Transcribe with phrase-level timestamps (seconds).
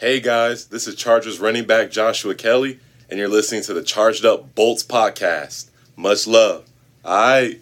[0.00, 2.78] Hey guys, this is Chargers running back Joshua Kelly,
[3.10, 5.70] and you're listening to the Charged Up Bolts podcast.
[5.96, 6.64] Much love.
[7.04, 7.60] Alright.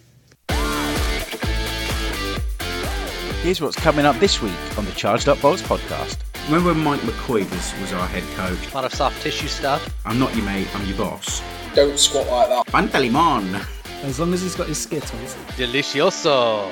[3.41, 6.19] Here's what's coming up this week on the Charged Up Bolts podcast.
[6.45, 8.71] Remember when Mike McCoy was, was our head coach?
[8.71, 9.91] A lot of soft tissue stuff.
[10.05, 11.41] I'm not your mate, I'm your boss.
[11.73, 12.67] Don't squat like that.
[12.67, 13.65] Fanta Limon!
[14.03, 15.35] As long as he's got his skittles.
[15.55, 16.69] Delicioso.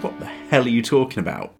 [0.00, 1.54] What the hell are you talking about?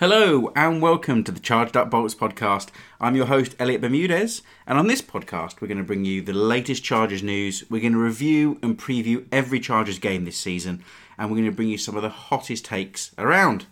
[0.00, 2.68] Hello, and welcome to the Charged Up Bolts podcast.
[3.02, 6.32] I'm your host, Elliot Bermudez, and on this podcast, we're going to bring you the
[6.32, 7.64] latest Chargers news.
[7.68, 10.82] We're going to review and preview every Chargers game this season,
[11.18, 13.66] and we're going to bring you some of the hottest takes around.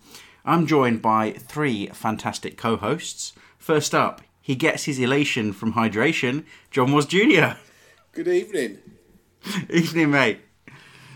[0.44, 3.32] I'm joined by three fantastic co hosts.
[3.56, 7.56] First up, he gets his elation from hydration, John Was Jr.
[8.12, 8.80] Good evening.
[9.70, 10.40] Evening, mate.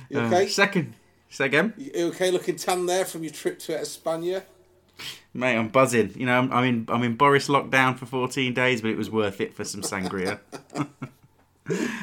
[0.09, 0.49] You Uh, okay?
[0.49, 0.95] second,
[1.29, 1.75] say again.
[1.77, 4.45] you okay looking tan there from your trip to Espana?
[5.35, 6.13] Mate, I'm buzzing.
[6.17, 9.11] You know, I'm, I'm in I'm in Boris lockdown for 14 days, but it was
[9.11, 10.39] worth it for some sangria.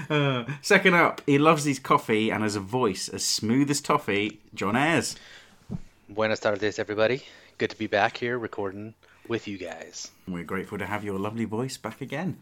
[0.09, 4.39] Uh, second up, he loves his coffee and has a voice as smooth as toffee.
[4.53, 5.15] John Ayres.
[6.07, 7.23] Buenas tardes, everybody.
[7.57, 8.95] Good to be back here recording
[9.27, 10.11] with you guys.
[10.27, 12.41] We're grateful to have your lovely voice back again.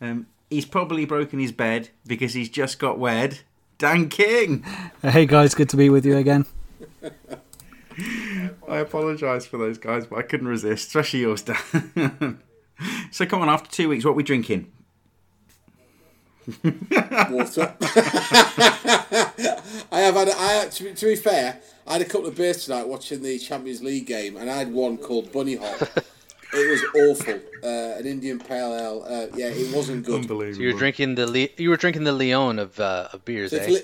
[0.00, 3.40] Um, he's probably broken his bed because he's just got wed.
[3.78, 4.64] Dan King.
[5.02, 6.46] Hey guys, good to be with you again.
[8.68, 12.40] I apologise for those guys, but I couldn't resist, especially yours, Dan.
[13.10, 14.70] so come on, after two weeks, what are we drinking?
[16.64, 17.74] Water.
[19.90, 20.28] I have had.
[20.30, 23.38] I to, be, to be fair, I had a couple of beers tonight watching the
[23.38, 25.82] Champions League game, and I had one called Bunny Hop.
[25.82, 27.38] it was awful.
[27.62, 29.04] Uh, an Indian pale ale.
[29.06, 30.22] Uh, yeah, it wasn't good.
[30.22, 30.56] Unbelievable.
[30.56, 33.58] So you're drinking the Le- you were drinking the Leon of uh, of beers, So
[33.58, 33.66] eh?
[33.66, 33.82] li-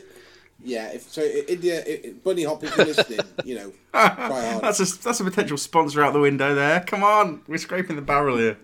[0.65, 4.63] yeah, if so, India, i- i- Bunny Hop, if you're listening, you know, try hard.
[4.63, 6.81] That's a that's a potential sponsor out the window there.
[6.81, 8.57] Come on, we're scraping the barrel here.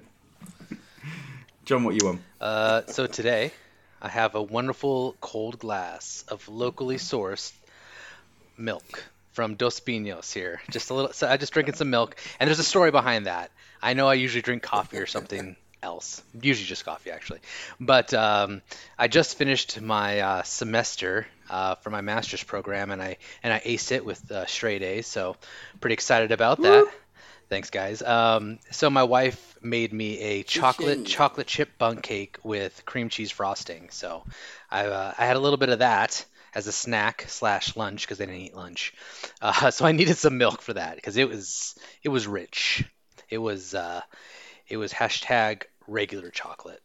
[1.65, 2.21] John, what you want?
[2.41, 3.53] Uh, so today,
[4.03, 7.53] I have a wonderful cold glass of locally sourced
[8.57, 10.61] milk from Dos Pinos here.
[10.71, 11.13] Just a little.
[11.13, 13.51] So I just drinking some milk, and there's a story behind that.
[13.83, 17.41] I know I usually drink coffee or something else, usually just coffee actually,
[17.79, 18.63] but um,
[18.99, 23.61] I just finished my uh, semester uh, for my master's program, and I and I
[23.61, 25.07] aced it with uh, straight A's.
[25.07, 25.37] So
[25.81, 26.87] pretty excited about that.
[27.49, 28.01] Thanks, guys.
[28.01, 33.33] Um, so my wife made me a chocolate chocolate chip bun cake with cream cheese
[33.33, 33.89] frosting.
[33.91, 34.23] So
[34.71, 36.25] I uh, I had a little bit of that
[36.55, 38.95] as a snack slash lunch because I didn't eat lunch.
[39.43, 42.85] Uh, so I needed some milk for that because it was it was rich.
[43.31, 44.03] It was uh,
[44.69, 46.83] it was hashtag regular chocolate.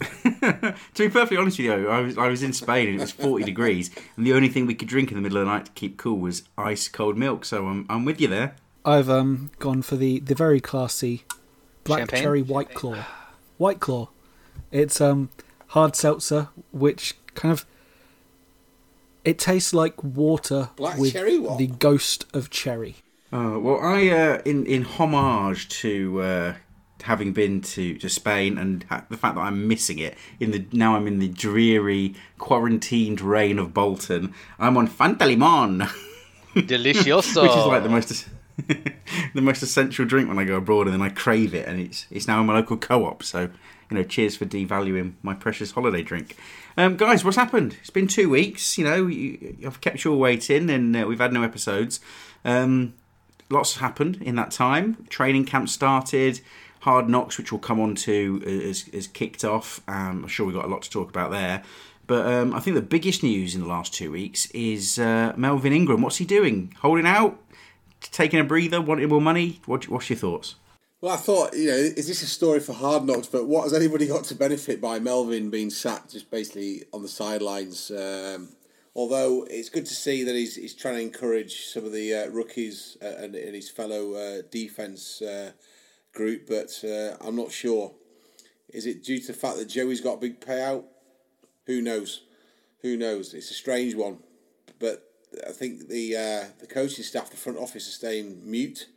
[0.00, 3.12] to be perfectly honest with you, I was I was in Spain and it was
[3.12, 5.66] 40 degrees, and the only thing we could drink in the middle of the night
[5.66, 7.44] to keep cool was ice cold milk.
[7.44, 8.56] So I'm I'm with you there.
[8.84, 11.24] I've um gone for the the very classy
[11.84, 12.22] black Champagne?
[12.22, 13.04] cherry white claw.
[13.56, 14.08] White claw.
[14.72, 15.30] It's um
[15.68, 17.64] hard seltzer, which kind of
[19.24, 22.96] it tastes like water Black with cherry the ghost of cherry.
[23.32, 26.54] Uh, well, I uh, in in homage to uh,
[27.02, 30.96] having been to, to Spain and the fact that I'm missing it in the now
[30.96, 34.34] I'm in the dreary quarantined rain of Bolton.
[34.58, 35.88] I'm on Fanta Limon.
[36.54, 37.42] Delicioso.
[37.42, 38.28] which is like the most
[39.34, 42.06] the most essential drink when I go abroad, and then I crave it, and it's
[42.10, 43.22] it's now in my local co-op.
[43.22, 43.50] So
[43.90, 46.36] you know, cheers for devaluing my precious holiday drink.
[46.76, 47.76] Um, guys, what's happened?
[47.80, 48.78] It's been two weeks.
[48.78, 52.00] You know, you, I've kept you all waiting, and uh, we've had no episodes.
[52.44, 52.94] Um,
[53.50, 55.06] lots happened in that time.
[55.08, 56.40] Training camp started.
[56.84, 59.80] Hard Knocks, which we'll come on to, is, is kicked off.
[59.88, 61.62] Um, I'm sure we've got a lot to talk about there.
[62.06, 65.72] But um, I think the biggest news in the last two weeks is uh, Melvin
[65.72, 66.02] Ingram.
[66.02, 66.74] What's he doing?
[66.82, 67.40] Holding out?
[68.02, 68.82] Taking a breather?
[68.82, 69.62] Wanting more money?
[69.64, 70.56] What, what's your thoughts?
[71.00, 73.28] Well, I thought, you know, is this a story for Hard Knocks?
[73.28, 77.08] But what has anybody got to benefit by Melvin being sat just basically on the
[77.08, 77.90] sidelines?
[77.90, 78.50] Um,
[78.94, 82.28] although it's good to see that he's, he's trying to encourage some of the uh,
[82.28, 85.52] rookies uh, and, and his fellow uh, defence uh,
[86.14, 87.92] group, but uh, I'm not sure.
[88.70, 90.84] Is it due to the fact that Joey's got a big payout?
[91.66, 92.22] Who knows?
[92.82, 93.34] Who knows?
[93.34, 94.18] It's a strange one,
[94.78, 95.10] but
[95.46, 98.88] I think the uh, the coaching staff, the front office, are staying mute.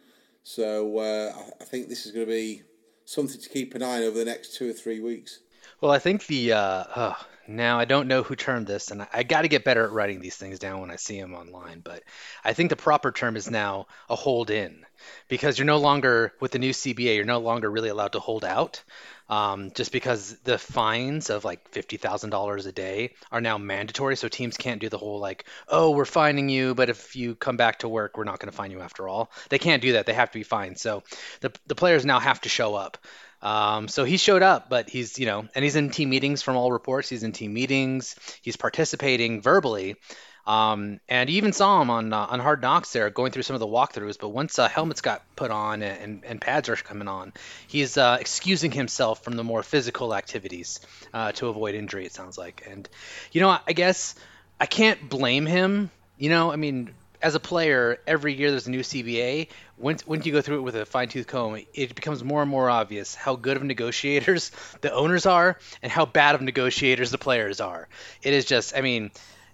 [0.43, 2.63] So uh, I- think this is going to be
[3.05, 5.39] something to keep an eye on over the next two or three weeks.
[5.81, 9.07] Well, I think the uh, oh, now I don't know who termed this, and I,
[9.13, 11.79] I got to get better at writing these things down when I see them online.
[11.79, 12.03] But
[12.43, 14.85] I think the proper term is now a hold in,
[15.27, 18.43] because you're no longer with the new CBA, you're no longer really allowed to hold
[18.43, 18.83] out,
[19.29, 24.15] um, just because the fines of like fifty thousand dollars a day are now mandatory.
[24.15, 27.57] So teams can't do the whole like, oh, we're fining you, but if you come
[27.57, 29.31] back to work, we're not going to fine you after all.
[29.49, 30.05] They can't do that.
[30.05, 30.79] They have to be fined.
[30.79, 31.03] So
[31.41, 32.97] the the players now have to show up.
[33.41, 36.55] Um, so he showed up, but he's, you know, and he's in team meetings from
[36.55, 37.09] all reports.
[37.09, 38.15] He's in team meetings.
[38.41, 39.95] He's participating verbally.
[40.47, 43.55] Um, and you even saw him on uh, on Hard Knocks there going through some
[43.55, 44.17] of the walkthroughs.
[44.17, 47.33] But once uh, helmets got put on and, and pads are coming on,
[47.67, 50.79] he's uh, excusing himself from the more physical activities
[51.13, 52.05] uh, to avoid injury.
[52.05, 52.87] It sounds like, and
[53.33, 54.15] you know, I guess
[54.57, 55.91] I can't blame him.
[56.17, 59.49] You know, I mean, as a player, every year there's a new CBA.
[59.77, 62.49] Once, once you go through it with a fine tooth comb, it becomes more and
[62.49, 64.51] more obvious how good of negotiators
[64.81, 67.87] the owners are and how bad of negotiators the players are.
[68.23, 69.11] It is just, I mean,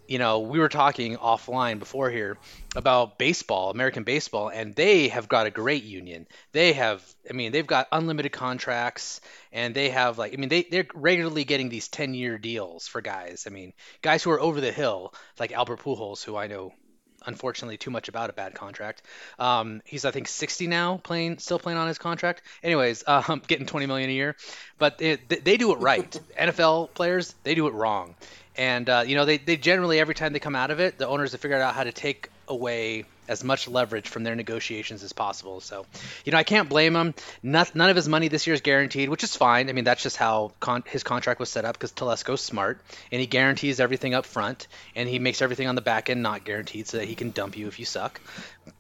[0.07, 2.37] you know, we were talking offline before here
[2.75, 6.27] about baseball, American baseball, and they have got a great union.
[6.51, 9.21] They have, I mean, they've got unlimited contracts,
[9.51, 13.01] and they have like, I mean, they they're regularly getting these ten year deals for
[13.01, 13.45] guys.
[13.47, 16.73] I mean, guys who are over the hill, like Albert Pujols, who I know
[17.25, 19.01] unfortunately too much about a bad contract.
[19.39, 22.41] Um, he's I think 60 now, playing still playing on his contract.
[22.63, 24.35] Anyways, um, getting 20 million a year,
[24.77, 26.11] but it, they do it right.
[26.39, 28.15] NFL players they do it wrong,
[28.55, 31.07] and uh, you know they, they generally every time they come out of it, the
[31.07, 35.13] owners have figured out how to take away as much leverage from their negotiations as
[35.13, 35.61] possible.
[35.61, 35.85] So,
[36.25, 37.13] you know, I can't blame him.
[37.41, 39.69] Not, none of his money this year is guaranteed, which is fine.
[39.69, 42.81] I mean, that's just how con- his contract was set up because Telesco's smart
[43.11, 46.43] and he guarantees everything up front and he makes everything on the back end not
[46.43, 48.19] guaranteed so that he can dump you if you suck.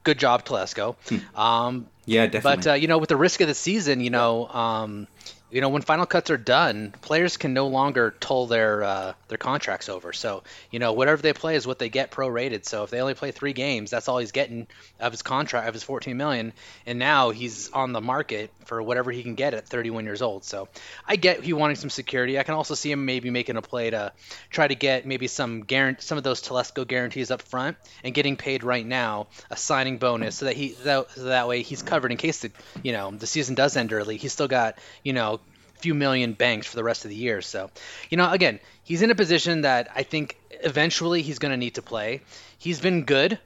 [0.03, 0.95] Good job, Telesco.
[1.09, 1.39] Hmm.
[1.39, 2.57] Um, yeah, definitely.
[2.57, 5.07] But uh, you know, with the risk of the season, you know, um,
[5.53, 9.37] you know, when final cuts are done, players can no longer toll their uh, their
[9.37, 10.11] contracts over.
[10.11, 12.65] So, you know, whatever they play is what they get prorated.
[12.65, 14.65] So if they only play three games, that's all he's getting
[14.99, 16.53] of his contract of his 14 million.
[16.87, 20.43] And now he's on the market for whatever he can get at 31 years old.
[20.43, 20.69] So
[21.07, 22.39] I get he wanting some security.
[22.39, 24.11] I can also see him maybe making a play to
[24.49, 28.37] try to get maybe some guarantee, some of those Telesco guarantees up front and getting
[28.37, 32.11] paid right now a signing bonus so that he that, so that way he's covered
[32.11, 32.51] in case the
[32.81, 34.17] you know the season does end early.
[34.17, 35.39] He's still got you know
[35.83, 37.41] few million banked for the rest of the year.
[37.41, 37.69] So,
[38.09, 41.75] you know, again, he's in a position that I think eventually he's going to need
[41.75, 42.21] to play.
[42.57, 43.37] He's been good.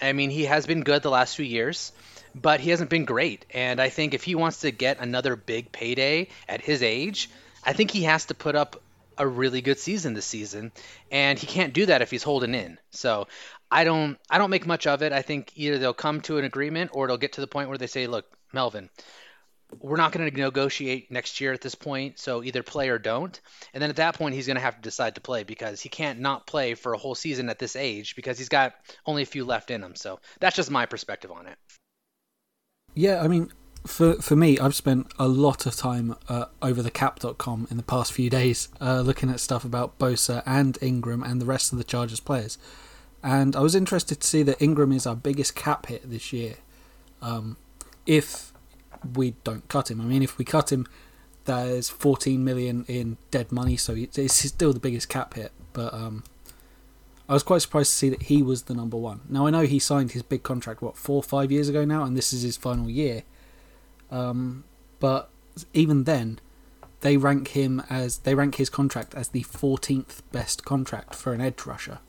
[0.00, 1.92] I mean, he has been good the last few years,
[2.34, 3.46] but he hasn't been great.
[3.50, 7.30] And I think if he wants to get another big payday at his age,
[7.64, 8.82] I think he has to put up
[9.16, 10.72] a really good season this season,
[11.10, 12.78] and he can't do that if he's holding in.
[12.90, 13.26] So
[13.70, 15.12] I don't I don't make much of it.
[15.12, 17.78] I think either they'll come to an agreement or it'll get to the point where
[17.78, 18.88] they say, "Look, Melvin,
[19.78, 23.40] we're not going to negotiate next year at this point, so either play or don't.
[23.72, 25.88] And then at that point, he's going to have to decide to play because he
[25.88, 28.74] can't not play for a whole season at this age because he's got
[29.06, 29.94] only a few left in him.
[29.94, 31.56] So that's just my perspective on it.
[32.94, 33.52] Yeah, I mean,
[33.86, 37.82] for for me, I've spent a lot of time uh, over the cap.com in the
[37.82, 41.78] past few days uh, looking at stuff about Bosa and Ingram and the rest of
[41.78, 42.58] the Chargers players.
[43.22, 46.54] And I was interested to see that Ingram is our biggest cap hit this year.
[47.22, 47.58] Um,
[48.06, 48.49] if
[49.14, 50.00] we don't cut him.
[50.00, 50.86] I mean, if we cut him,
[51.44, 55.52] there's 14 million in dead money, so it's still the biggest cap hit.
[55.72, 56.24] But um,
[57.28, 59.22] I was quite surprised to see that he was the number one.
[59.28, 62.04] Now I know he signed his big contract what four or five years ago now,
[62.04, 63.22] and this is his final year.
[64.10, 64.64] Um,
[64.98, 65.30] but
[65.72, 66.40] even then,
[67.00, 71.40] they rank him as they rank his contract as the 14th best contract for an
[71.40, 72.00] edge rusher.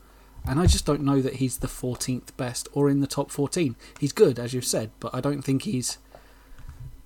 [0.44, 3.76] And I just don't know that he's the 14th best or in the top 14.
[4.00, 5.98] He's good, as you've said, but I don't think he's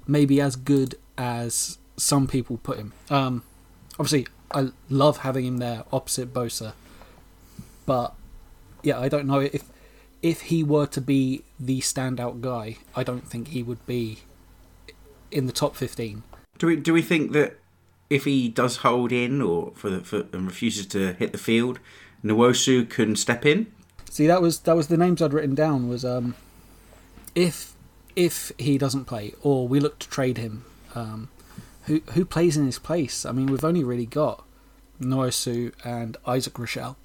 [0.07, 2.93] maybe as good as some people put him.
[3.11, 3.43] Um,
[3.99, 6.73] obviously, I love having him there opposite Bosa,
[7.85, 8.15] but
[8.83, 9.65] yeah, I don't know if
[10.23, 14.21] if he were to be the standout guy, I don't think he would be
[15.31, 16.23] in the top fifteen.
[16.59, 17.59] Do we do we think that
[18.09, 21.79] if he does hold in or for, the, for and refuses to hit the field,
[22.25, 23.73] Nwosu can step in?
[24.11, 25.89] See, that was that was the names I'd written down.
[25.89, 26.35] Was um,
[27.35, 27.75] if
[28.17, 31.29] if he doesn't play, or we look to trade him, um,
[31.85, 33.25] who who plays in his place?
[33.25, 34.45] I mean, we've only really got
[35.01, 36.97] Nwosu and Isaac Rochell,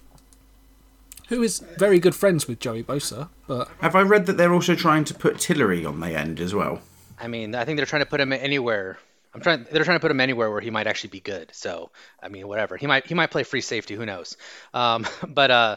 [1.27, 3.29] who is very good friends with Joey Bosa.
[3.47, 6.55] But have I read that they're also trying to put Tillery on the end as
[6.55, 6.81] well?
[7.19, 8.97] I mean, I think they're trying to put him anywhere.
[9.33, 9.65] I'm trying.
[9.71, 11.49] They're trying to put him anywhere where he might actually be good.
[11.53, 11.91] So,
[12.21, 12.77] I mean, whatever.
[12.77, 13.05] He might.
[13.05, 13.95] He might play free safety.
[13.95, 14.37] Who knows?
[14.73, 15.75] Um, but uh,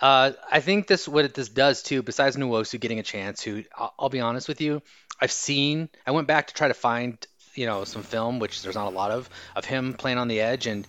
[0.00, 2.02] uh, I think this what this does too.
[2.02, 4.82] Besides Nwosu getting a chance, who I'll, I'll, be honest with you,
[5.20, 5.88] I've seen.
[6.06, 7.24] I went back to try to find
[7.54, 10.40] you know some film, which there's not a lot of, of him playing on the
[10.40, 10.86] edge, and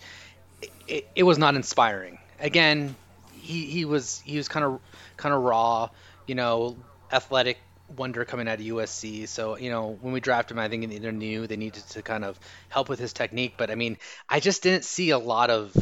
[0.61, 2.17] it, it, it was not inspiring.
[2.39, 2.95] Again,
[3.33, 4.79] he, he was he was kind of
[5.17, 5.89] kind of raw,
[6.25, 6.75] you know,
[7.11, 7.59] athletic
[7.95, 9.27] wonder coming out of USC.
[9.27, 12.25] So you know when we drafted him, I think they knew they needed to kind
[12.25, 13.53] of help with his technique.
[13.55, 13.97] But I mean,
[14.27, 15.75] I just didn't see a lot of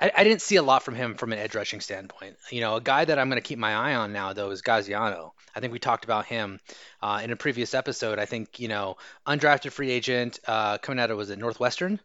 [0.00, 2.36] I, I didn't see a lot from him from an edge rushing standpoint.
[2.50, 4.62] You know, a guy that I'm going to keep my eye on now though is
[4.62, 5.32] Gaziano.
[5.54, 6.60] I think we talked about him
[7.02, 8.18] uh, in a previous episode.
[8.18, 12.00] I think you know, undrafted free agent uh, coming out of was it Northwestern,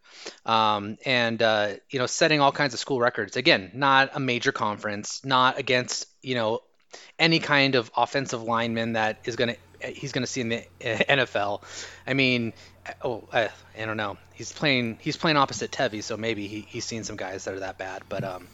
[0.46, 3.38] um, and uh, you know, setting all kinds of school records.
[3.38, 6.62] Again, not a major conference, not against you know
[7.20, 10.66] any kind of offensive lineman that is going to he's going to see in the
[10.80, 11.64] NFL.
[12.06, 12.54] I mean,
[13.02, 14.18] oh, I, I, don't know.
[14.34, 17.60] He's playing he's playing opposite Tevi, so maybe he, he's seen some guys that are
[17.60, 18.04] that bad.
[18.10, 18.48] But um,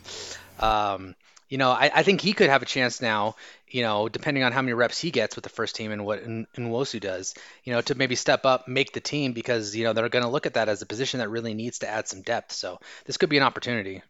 [0.59, 1.15] um,
[1.47, 3.35] you know, I, I think he could have a chance now.
[3.67, 6.23] You know, depending on how many reps he gets with the first team and what
[6.25, 10.09] Nwosu does, you know, to maybe step up, make the team because you know they're
[10.09, 12.51] going to look at that as a position that really needs to add some depth.
[12.51, 14.01] So this could be an opportunity.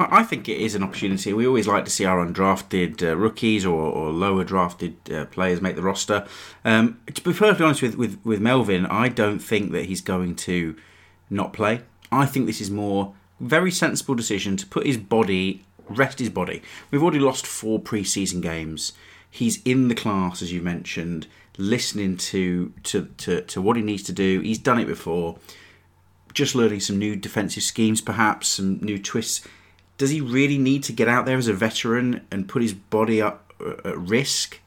[0.00, 1.32] I think it is an opportunity.
[1.32, 5.60] We always like to see our undrafted uh, rookies or, or, lower drafted uh, players
[5.60, 6.24] make the roster.
[6.64, 10.36] Um, to be perfectly honest with, with, with Melvin, I don't think that he's going
[10.36, 10.76] to
[11.30, 11.80] not play.
[12.12, 16.62] I think this is more very sensible decision to put his body, rest his body.
[16.92, 18.92] We've already lost four preseason games.
[19.28, 21.26] He's in the class, as you mentioned,
[21.56, 24.40] listening to, to, to, to what he needs to do.
[24.40, 25.38] He's done it before.
[26.32, 29.44] Just learning some new defensive schemes, perhaps, some new twists
[29.98, 33.20] does he really need to get out there as a veteran and put his body
[33.20, 34.60] up uh, at risk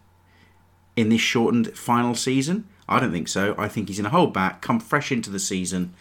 [0.96, 2.68] in this shortened final season?
[2.88, 3.56] I don't think so.
[3.58, 5.94] I think he's going to hold back, come fresh into the season,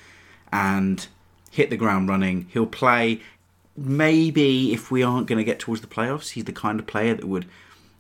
[0.53, 1.07] and
[1.53, 2.49] hit the ground running.
[2.53, 3.21] He'll play.
[3.77, 7.15] Maybe if we aren't going to get towards the playoffs, he's the kind of player
[7.15, 7.47] that would,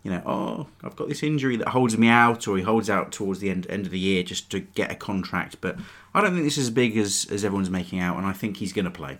[0.02, 3.12] you know, oh, I've got this injury that holds me out, or he holds out
[3.12, 5.58] towards the end end of the year just to get a contract.
[5.60, 5.76] But
[6.12, 8.56] I don't think this is as big as as everyone's making out, and I think
[8.56, 9.18] he's going to play.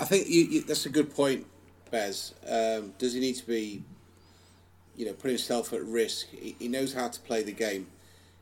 [0.00, 1.46] I think you, you, that's a good point,
[1.90, 2.32] Bez.
[2.48, 3.84] Um, does he need to be,
[4.96, 6.28] you know, putting himself at risk?
[6.30, 7.86] He, he, knows how to play the game.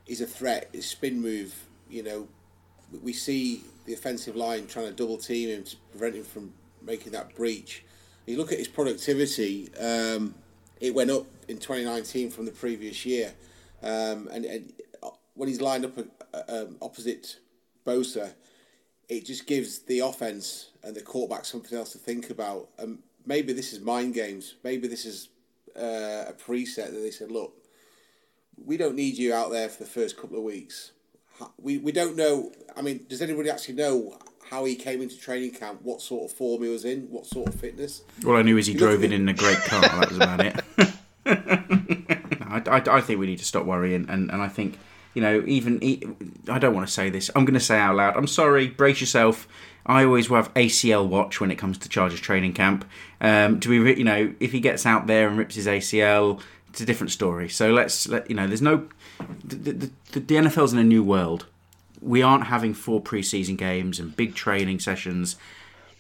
[0.05, 0.69] He's a threat.
[0.73, 1.53] His spin move,
[1.91, 2.29] you know,
[3.03, 7.11] we see the offensive line trying to double team him to prevent him from making
[7.13, 7.85] that breach.
[8.25, 10.37] You look at his productivity; um,
[10.81, 13.33] it went up in 2019 from the previous year,
[13.83, 14.73] um, and, and,
[15.35, 17.39] when he's lined up uh, um, opposite
[17.85, 18.33] Bosa
[19.09, 22.71] it just gives the offense and the quarterback something else to think about.
[22.79, 24.55] And maybe this is mind games.
[24.65, 25.29] Maybe this is
[25.77, 27.53] uh, a preset that they said, look,
[28.57, 30.93] we don't need you out there for the first couple of weeks.
[31.61, 32.51] We, we don't know.
[32.75, 34.19] I mean, does anybody actually know
[34.51, 37.49] how he came into training camp, what sort of form he was in, what sort
[37.49, 38.03] of fitness?
[38.27, 39.83] All I knew is he you drove in in a great car.
[39.83, 40.65] that was about it.
[42.49, 44.79] I, I, I, think we need to stop worrying, and, and I think
[45.15, 46.17] you know, even
[46.49, 47.31] I don't want to say this.
[47.35, 48.17] I'm going to say out loud.
[48.17, 48.69] I'm sorry.
[48.69, 49.49] Brace yourself.
[49.87, 52.85] I always have ACL watch when it comes to Chargers training camp.
[53.21, 56.81] Um, to be, you know, if he gets out there and rips his ACL, it's
[56.81, 57.49] a different story.
[57.49, 58.47] So let's let you know.
[58.47, 58.89] There's no
[59.45, 59.73] the, the,
[60.13, 61.47] the, the NFL's in a new world.
[62.01, 65.37] We aren't having four preseason games and big training sessions.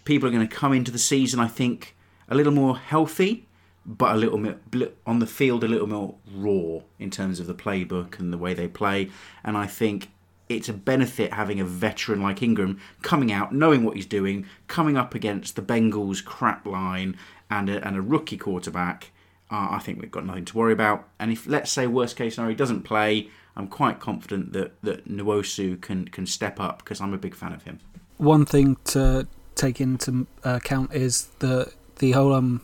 [0.04, 1.96] People are going to come into the season, I think,
[2.28, 3.47] a little more healthy
[3.88, 7.54] but a little bit on the field, a little more raw in terms of the
[7.54, 9.08] playbook and the way they play.
[9.42, 10.10] And I think
[10.50, 14.98] it's a benefit having a veteran like Ingram coming out, knowing what he's doing, coming
[14.98, 17.16] up against the Bengals crap line
[17.50, 19.10] and a, and a rookie quarterback.
[19.50, 21.08] Uh, I think we've got nothing to worry about.
[21.18, 25.08] And if let's say worst case scenario he doesn't play, I'm quite confident that that
[25.08, 27.80] Nwosu can can step up because I'm a big fan of him.
[28.18, 32.60] One thing to take into account is the the whole um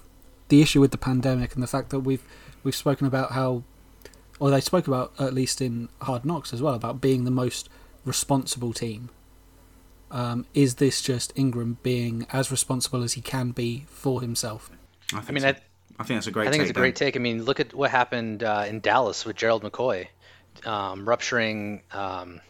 [0.55, 2.23] the issue with the pandemic and the fact that we've
[2.63, 3.65] we've spoken about how,
[4.39, 7.69] or they spoke about at least in Hard Knocks as well about being the most
[8.05, 9.11] responsible team.
[10.13, 14.71] Um, is this just Ingram being as responsible as he can be for himself?
[15.13, 15.49] I, I mean, so.
[15.49, 15.57] I,
[15.99, 16.47] I, think that's a great.
[16.47, 17.17] I think it's a great take.
[17.17, 20.07] I mean, look at what happened uh, in Dallas with Gerald McCoy,
[20.65, 22.41] um, rupturing um,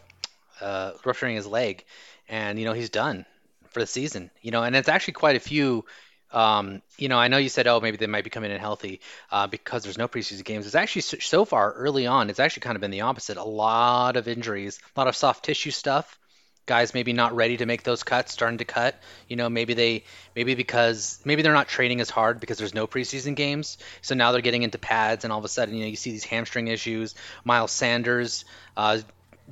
[0.61, 1.85] uh, rupturing his leg,
[2.29, 3.25] and you know he's done
[3.71, 4.31] for the season.
[4.43, 5.87] You know, and it's actually quite a few
[6.35, 9.01] um, you know, I know you said, oh, maybe they might be coming in healthy
[9.31, 10.67] uh, because there's no preseason games.
[10.67, 13.37] It's actually so, far early on, it's actually kind of been the opposite.
[13.37, 16.19] A lot of injuries, a lot of soft tissue stuff.
[16.67, 18.99] Guys maybe not ready to make those cuts, starting to cut.
[19.29, 22.87] You know, maybe they, maybe because maybe they're not training as hard because there's no
[22.87, 23.79] preseason games.
[24.01, 26.11] So now they're getting into pads, and all of a sudden, you know, you see
[26.11, 27.15] these hamstring issues.
[27.45, 28.45] Miles Sanders,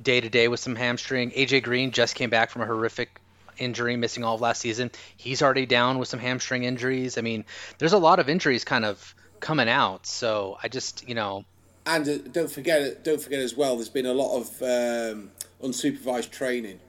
[0.01, 1.31] day to day with some hamstring.
[1.31, 3.21] AJ Green just came back from a horrific
[3.57, 4.91] injury, missing all of last season.
[5.17, 7.17] He's already down with some hamstring injuries.
[7.17, 7.45] I mean,
[7.77, 10.05] there's a lot of injuries kind of coming out.
[10.05, 11.45] So I just, you know.
[11.85, 13.75] And uh, don't forget, don't forget as well.
[13.75, 15.31] There's been a lot of um,
[15.61, 16.79] unsupervised training.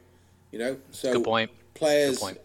[0.55, 1.51] You know, so Good point.
[1.75, 2.41] players Good point.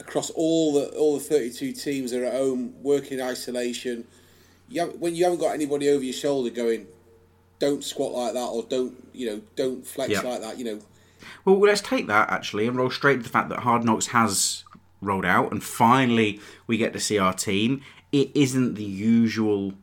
[0.00, 4.06] across all the all the 32 teams are at home working in isolation.
[4.70, 6.86] You when you haven't got anybody over your shoulder going,
[7.58, 10.24] don't squat like that, or don't you know, don't flex yep.
[10.24, 10.58] like that.
[10.58, 10.80] You know,
[11.44, 14.64] well, let's take that actually and roll straight to the fact that Hard Knocks has
[15.00, 17.82] rolled out, and finally we get to see our team.
[18.12, 19.74] It isn't the usual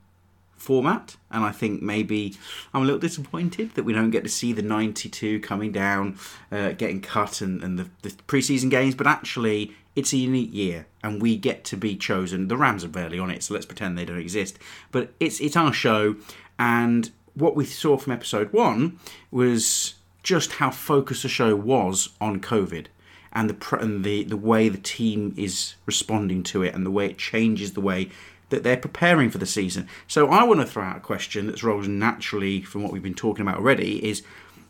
[0.56, 2.36] format, and I think maybe
[2.74, 6.18] I'm a little disappointed that we don't get to see the 92 coming down,
[6.52, 8.96] uh, getting cut, and, and the, the preseason games.
[8.96, 12.48] But actually, it's a unique year, and we get to be chosen.
[12.48, 14.60] The Rams are barely on it, so let's pretend they don't exist.
[14.92, 16.16] But it's it's our show,
[16.58, 19.00] and what we saw from episode one
[19.32, 22.88] was just how focused the show was on COVID
[23.32, 27.06] and the and the the way the team is responding to it and the way
[27.06, 28.10] it changes the way
[28.50, 29.88] that they're preparing for the season.
[30.08, 33.14] So I want to throw out a question that's rose naturally from what we've been
[33.14, 34.24] talking about already is,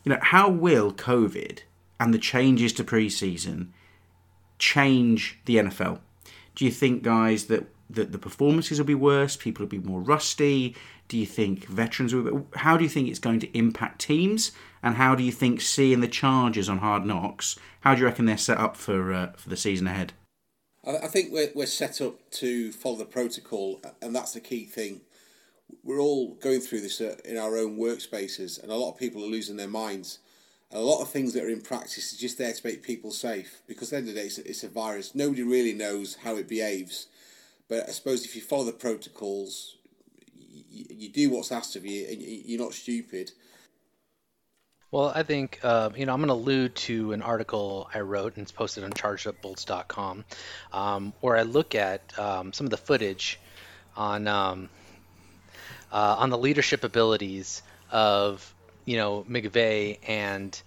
[0.04, 1.60] you know, how will COVID
[2.00, 3.68] and the changes to preseason
[4.58, 6.00] change the NFL?
[6.56, 10.02] Do you think, guys, that that the performances will be worse, people will be more
[10.02, 10.76] rusty?
[11.08, 12.24] Do you think veterans will?
[12.24, 14.52] Be, how do you think it's going to impact teams?
[14.82, 17.58] And how do you think seeing the Chargers on Hard Knocks?
[17.82, 20.14] How do you reckon they're set up for uh, for the season ahead?
[20.86, 25.02] I think we're, we're set up to follow the protocol, and that's the key thing.
[25.84, 29.24] We're all going through this uh, in our own workspaces, and a lot of people
[29.24, 30.20] are losing their minds.
[30.72, 33.12] And a lot of things that are in practice is just there to make people
[33.12, 35.16] safe because at the end of the day, it's a, it's a virus.
[35.16, 37.08] Nobody really knows how it behaves.
[37.68, 39.78] But I suppose if you follow the protocols,
[40.36, 43.32] you, you do what's asked of you, and you're not stupid.
[44.92, 48.38] Well, I think, uh, you know, I'm going to allude to an article I wrote
[48.38, 50.26] and it's posted on chargedupbolts.com
[50.74, 53.40] um, where I look at um, some of the footage
[53.96, 54.70] on um,
[55.92, 58.54] uh, on the leadership abilities of,
[58.86, 60.60] you know, McVay and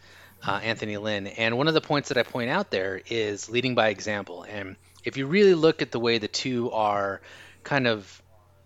[0.47, 1.27] uh, Anthony Lynn.
[1.27, 4.45] And one of the points that I point out there is leading by example.
[4.45, 7.21] And if you really look at the way the two are
[7.65, 8.23] kind of,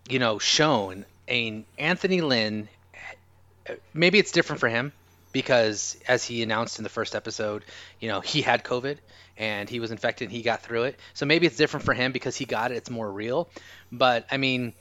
[0.06, 2.68] you know, shown, I Anthony Lynn,
[3.94, 4.92] maybe it's different for him
[5.36, 7.62] because as he announced in the first episode,
[8.00, 8.96] you know, he had COVID
[9.36, 10.98] and he was infected and he got through it.
[11.12, 13.46] So maybe it's different for him because he got it, it's more real.
[13.92, 14.72] But I mean,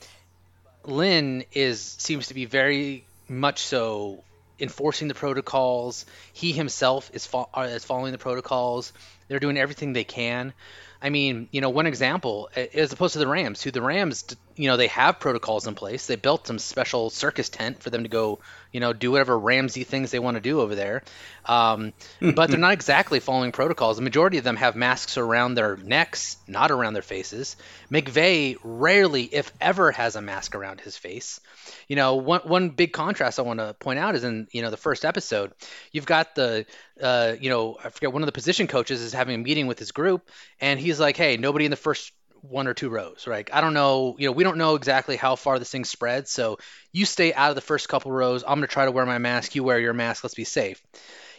[0.82, 4.24] Lynn is seems to be very much so
[4.58, 6.06] enforcing the protocols.
[6.32, 8.94] He himself is, fo- uh, is following the protocols.
[9.28, 10.52] They're doing everything they can.
[11.00, 14.24] I mean, you know, one example as opposed to the Rams, who the Rams,
[14.56, 16.06] you know, they have protocols in place.
[16.06, 18.38] They built some special circus tent for them to go,
[18.72, 21.02] you know, do whatever Ramsey things they want to do over there.
[21.44, 23.98] Um, but they're not exactly following protocols.
[23.98, 27.56] The majority of them have masks around their necks, not around their faces.
[27.90, 31.40] McVay rarely, if ever, has a mask around his face.
[31.88, 34.70] You know, one one big contrast I want to point out is in you know
[34.70, 35.52] the first episode,
[35.92, 36.66] you've got the
[37.00, 39.78] uh, you know I forget one of the position coaches is having a meeting with
[39.78, 40.28] his group,
[40.60, 43.48] and he's like, hey, nobody in the first one or two rows, right?
[43.52, 46.30] I don't know, you know, we don't know exactly how far this thing spreads.
[46.30, 46.58] So
[46.92, 48.42] you stay out of the first couple rows.
[48.42, 49.54] I'm going to try to wear my mask.
[49.54, 50.22] You wear your mask.
[50.22, 50.80] Let's be safe.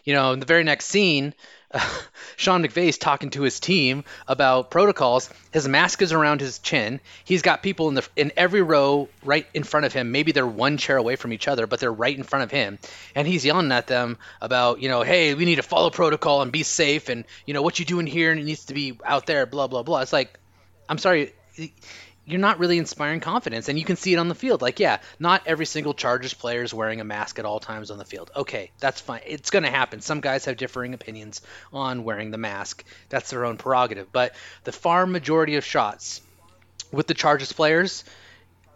[0.07, 1.33] You know, in the very next scene,
[1.69, 1.85] uh,
[2.37, 5.29] Sean McVay's talking to his team about protocols.
[5.51, 7.01] His mask is around his chin.
[7.25, 10.13] He's got people in the in every row right in front of him.
[10.13, 12.79] Maybe they're one chair away from each other, but they're right in front of him.
[13.15, 16.53] And he's yelling at them about, you know, hey, we need to follow protocol and
[16.53, 19.25] be safe and, you know, what you're doing here and it needs to be out
[19.25, 19.99] there, blah blah blah.
[19.99, 20.39] It's like
[20.87, 21.33] I'm sorry,
[22.27, 24.61] you're not really inspiring confidence, and you can see it on the field.
[24.61, 27.97] Like, yeah, not every single Chargers player is wearing a mask at all times on
[27.97, 28.29] the field.
[28.35, 29.21] Okay, that's fine.
[29.25, 30.01] It's going to happen.
[30.01, 32.83] Some guys have differing opinions on wearing the mask.
[33.07, 34.11] That's their own prerogative.
[34.11, 34.35] But
[34.65, 36.21] the far majority of shots
[36.91, 38.03] with the Chargers players,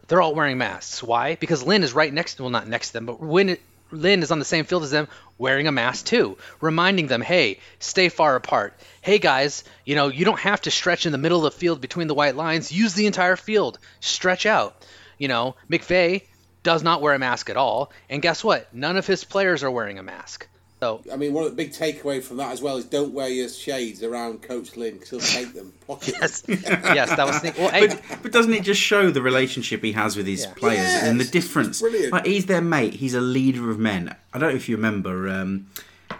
[0.07, 1.03] they're all wearing masks.
[1.03, 1.35] Why?
[1.35, 3.57] Because Lynn is right next, to well, not next to them, but when
[3.91, 7.59] Lynn is on the same field as them wearing a mask too, reminding them, hey,
[7.79, 8.79] stay far apart.
[9.01, 11.81] Hey guys, you know, you don't have to stretch in the middle of the field
[11.81, 12.71] between the white lines.
[12.71, 13.79] Use the entire field.
[13.99, 14.75] Stretch out.
[15.17, 16.23] You know, McVay
[16.63, 17.91] does not wear a mask at all.
[18.09, 18.73] And guess what?
[18.73, 20.47] None of his players are wearing a mask.
[20.81, 23.29] So I mean, one of the big takeaway from that as well is don't wear
[23.29, 25.73] your shades around Coach Lynn because he'll take them.
[26.07, 27.39] yes, yes, that was.
[27.39, 27.87] The, well, hey.
[27.87, 30.53] but, but, doesn't it just show the relationship he has with his yeah.
[30.55, 31.83] players yes, and the difference?
[31.83, 32.95] Like he's their mate.
[32.95, 34.15] He's a leader of men.
[34.33, 35.29] I don't know if you remember.
[35.29, 35.67] Um,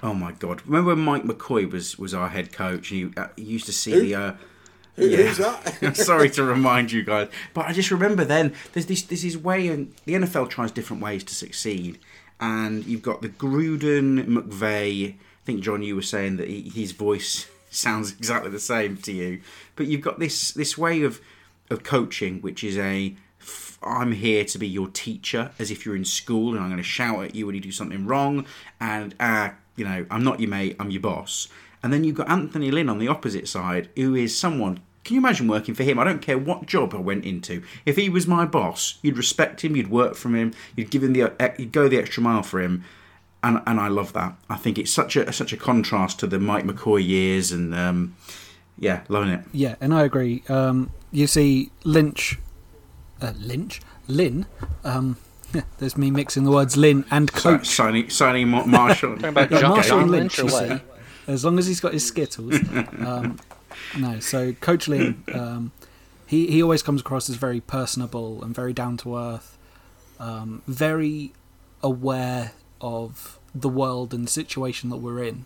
[0.03, 0.61] oh my God!
[0.67, 2.91] Remember when Mike McCoy was was our head coach?
[2.91, 4.01] And you, uh, you used to see Who?
[4.01, 4.15] the.
[4.15, 4.33] Uh,
[4.95, 5.17] who, yeah.
[5.23, 5.95] Who's that?
[5.97, 8.53] Sorry to remind you guys, but I just remember then.
[8.73, 9.01] There's this.
[9.01, 11.97] This is way, and the NFL tries different ways to succeed
[12.41, 15.13] and you've got the Gruden McVay.
[15.13, 19.11] I think John, you were saying that he, his voice sounds exactly the same to
[19.13, 19.41] you,
[19.75, 21.21] but you've got this this way of
[21.69, 23.15] of coaching, which is a
[23.83, 26.83] I'm here to be your teacher, as if you're in school, and I'm going to
[26.83, 28.45] shout at you when you do something wrong,
[28.79, 31.47] and uh, you know I'm not your mate, I'm your boss.
[31.83, 35.19] And then you've got Anthony Lynn on the opposite side, who is someone can you
[35.21, 35.97] imagine working for him?
[35.99, 37.63] I don't care what job I went into.
[37.85, 41.13] If he was my boss, you'd respect him, you'd work for him, you'd give him
[41.13, 42.83] the, you'd go the extra mile for him,
[43.43, 44.35] and and I love that.
[44.49, 48.15] I think it's such a such a contrast to the Mike McCoy years and um,
[48.77, 49.43] Yeah, loving it.
[49.51, 50.43] Yeah, and I agree.
[50.47, 52.37] Um, you see Lynch,
[53.21, 54.45] uh, Lynch, Lynn.
[54.83, 55.17] Um,
[55.53, 57.67] yeah, there's me mixing the words Lynn and Si- coach.
[57.67, 59.15] signing, signing Marshawn.
[59.15, 60.79] Talking about Yeah, Marshawn John Lynch, Lynch, or you what?
[60.79, 60.85] see.
[61.27, 62.53] As long as he's got his skittles.
[62.99, 63.37] um,
[63.97, 65.71] no, so Coach Lynn, um,
[66.25, 69.57] he he always comes across as very personable and very down to earth,
[70.19, 71.33] um, very
[71.83, 75.45] aware of the world and the situation that we're in.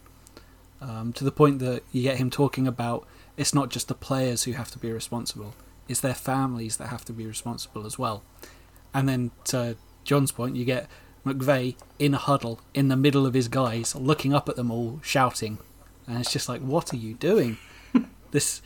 [0.82, 3.08] Um, to the point that you get him talking about
[3.38, 5.56] it's not just the players who have to be responsible;
[5.88, 8.24] it's their families that have to be responsible as well.
[8.94, 10.88] And then to John's point, you get
[11.26, 15.00] McVay in a huddle in the middle of his guys, looking up at them all,
[15.04, 15.58] shouting,
[16.08, 17.58] and it's just like, what are you doing?
[18.36, 18.62] This,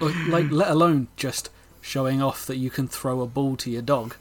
[0.00, 1.50] like, let alone just
[1.82, 4.16] showing off that you can throw a ball to your dog.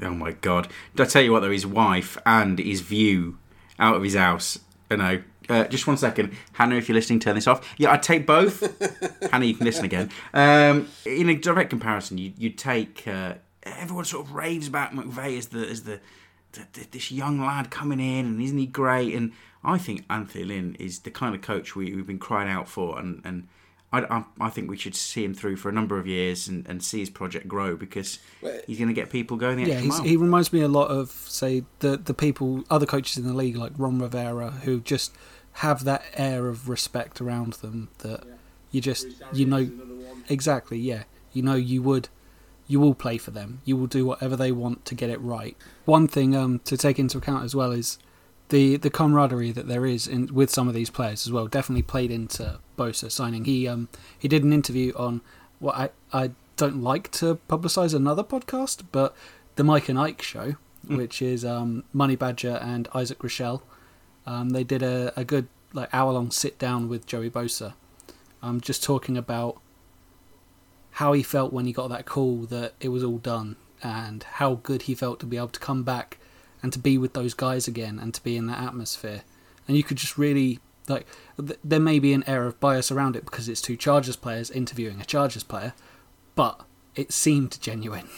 [0.00, 0.68] Oh my god!
[0.94, 1.50] Did I tell you what though?
[1.50, 3.38] His wife and his view
[3.76, 4.60] out of his house.
[4.88, 6.76] You know, uh, just one second, Hannah.
[6.76, 7.74] If you're listening, turn this off.
[7.76, 8.60] Yeah, I'd take both.
[9.32, 10.10] Hannah, you can listen again.
[10.32, 13.34] Um, in a direct comparison, you you take uh,
[13.64, 15.98] everyone sort of raves about McVay as the as the,
[16.52, 19.12] the, the this young lad coming in, and isn't he great?
[19.12, 19.32] And
[19.64, 22.96] I think Anthony Lynn is the kind of coach we, we've been crying out for,
[22.96, 23.48] and and.
[23.92, 26.66] I, I, I think we should see him through for a number of years and,
[26.68, 28.18] and see his project grow because
[28.66, 30.02] he's going to get people going the Yeah, extra mile.
[30.02, 33.56] he reminds me a lot of, say, the the people, other coaches in the league
[33.56, 35.14] like Ron Rivera, who just
[35.54, 38.24] have that air of respect around them that
[38.70, 39.70] you just you know
[40.28, 40.78] exactly.
[40.78, 42.08] Yeah, you know you would
[42.66, 43.62] you will play for them.
[43.64, 45.56] You will do whatever they want to get it right.
[45.86, 47.98] One thing um, to take into account as well is
[48.48, 51.46] the the camaraderie that there is in with some of these players as well.
[51.46, 53.44] Definitely played into Bosa signing.
[53.44, 55.20] He um he did an interview on
[55.58, 59.14] what I I don't like to publicize another podcast, but
[59.56, 60.56] the Mike and Ike show,
[60.86, 63.62] which is um, Money Badger and Isaac Rochell.
[64.26, 67.74] Um, they did a, a good like hour long sit down with Joey Bosa,
[68.42, 69.60] um, just talking about
[70.92, 74.54] how he felt when he got that call that it was all done, and how
[74.56, 76.18] good he felt to be able to come back
[76.62, 79.22] and to be with those guys again and to be in that atmosphere.
[79.66, 83.16] And you could just really like th- there may be an air of bias around
[83.16, 85.74] it because it's two Chargers players interviewing a Chargers player,
[86.34, 86.62] but
[86.94, 88.08] it seemed genuine.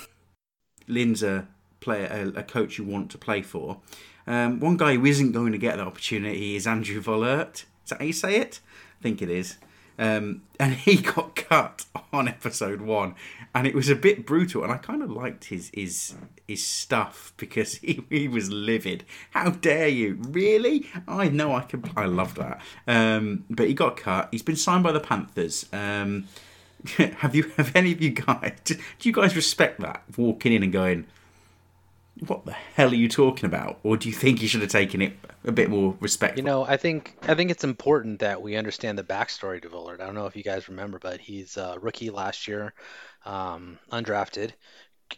[0.86, 1.48] Lynn's a
[1.80, 3.80] player, a, a coach you want to play for.
[4.26, 7.64] Um, one guy who isn't going to get that opportunity is Andrew Vollert.
[7.84, 8.60] Is that how you say it?
[9.00, 9.56] I think it is.
[10.00, 13.14] Um, and he got cut on episode one,
[13.54, 14.64] and it was a bit brutal.
[14.64, 16.14] And I kind of liked his his
[16.48, 19.04] his stuff because he, he was livid.
[19.30, 20.18] How dare you?
[20.30, 20.90] Really?
[21.06, 21.84] I know I can.
[21.96, 22.60] I love that.
[22.88, 24.28] Um, but he got cut.
[24.32, 25.66] He's been signed by the Panthers.
[25.72, 26.26] Um,
[26.96, 27.52] have you?
[27.56, 28.56] Have any of you guys?
[28.64, 30.02] Do, do you guys respect that?
[30.16, 31.06] Walking in and going,
[32.26, 35.02] "What the hell are you talking about?" Or do you think you should have taken
[35.02, 36.38] it a bit more respectful?
[36.38, 40.00] You know, I think I think it's important that we understand the backstory to Vollert.
[40.00, 42.74] I don't know if you guys remember, but he's a rookie last year,
[43.24, 44.52] um, undrafted,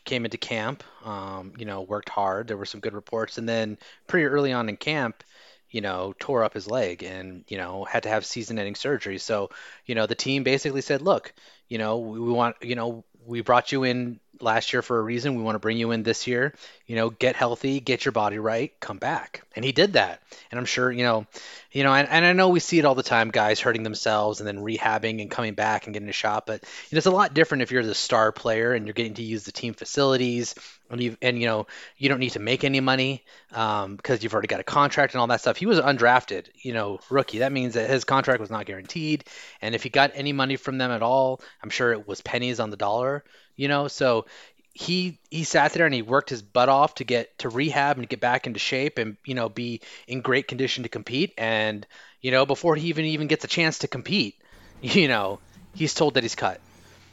[0.05, 2.49] came into camp, um, you know, worked hard.
[2.49, 5.23] There were some good reports, and then pretty early on in camp,
[5.71, 9.19] you know, tore up his leg and you know had to have season-ending surgery.
[9.19, 9.51] So,
[9.87, 11.33] you know, the team basically said, "Look,
[11.69, 15.37] you know, we want, you know, we brought you in last year for a reason.
[15.37, 16.55] We want to bring you in this year.
[16.87, 20.21] You know, get healthy, get your body right, come back." And he did that.
[20.51, 21.27] And I'm sure, you know,
[21.71, 24.41] you know, and, and I know we see it all the time, guys hurting themselves
[24.41, 26.47] and then rehabbing and coming back and getting a shot.
[26.47, 29.45] But it's a lot different if you're the star player and you're getting to use
[29.45, 30.55] the team facilities
[30.93, 34.35] and you and you know you don't need to make any money um, because you've
[34.35, 35.57] already got a contract and all that stuff.
[35.57, 37.39] He was undrafted, you know, rookie.
[37.39, 39.25] That means that his contract was not guaranteed,
[39.61, 42.61] and if he got any money from them at all, I'm sure it was pennies
[42.61, 43.25] on the dollar.
[43.57, 44.27] You know, so
[44.75, 48.09] he he sat there and he worked his butt off to get to rehab and
[48.09, 51.35] get back into shape and you know be in great condition to compete.
[51.37, 51.87] And
[52.21, 54.37] you know before he even even gets a chance to compete
[54.83, 55.41] you know
[55.75, 56.61] he's told that he's cut.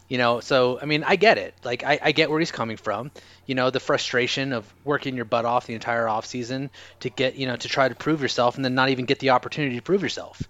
[0.08, 1.54] You know so i mean i get it.
[1.64, 3.12] Like i, I get where he's coming from.
[3.46, 6.70] You know the frustration of working your butt off the entire off season
[7.02, 9.32] to get you know to try to prove yourself and then not even get the
[9.32, 10.42] opportunity to prove yourself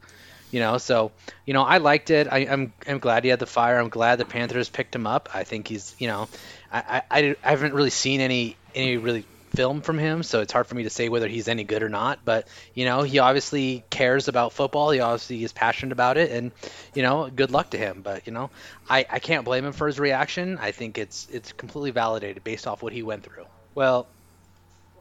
[0.52, 1.12] you know so
[1.46, 4.18] you know i liked it I, i'm i'm glad he had the fire i'm glad
[4.18, 6.28] the panthers picked him up i think he's you know
[6.72, 10.68] I, I, I haven't really seen any any really film from him, so it's hard
[10.68, 12.20] for me to say whether he's any good or not.
[12.24, 14.92] But you know, he obviously cares about football.
[14.92, 16.52] He obviously is passionate about it, and
[16.94, 18.02] you know, good luck to him.
[18.02, 18.50] But you know,
[18.90, 20.58] I, I can't blame him for his reaction.
[20.60, 23.46] I think it's it's completely validated based off what he went through.
[23.76, 24.08] Well,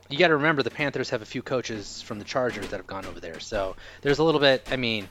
[0.09, 2.87] you got to remember the Panthers have a few coaches from the Chargers that have
[2.87, 4.65] gone over there, so there's a little bit.
[4.71, 5.09] I mean,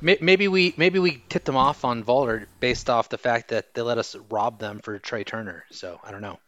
[0.00, 3.82] maybe we maybe we tipped them off on Vollert based off the fact that they
[3.82, 5.64] let us rob them for Trai Turner.
[5.70, 6.38] So I don't know.